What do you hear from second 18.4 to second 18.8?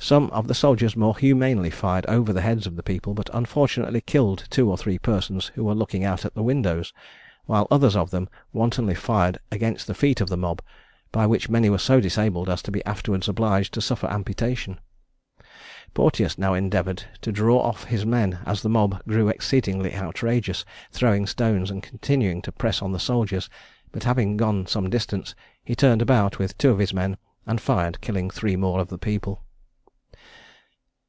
as the